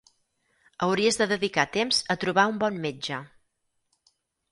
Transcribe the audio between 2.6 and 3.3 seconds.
bon metge.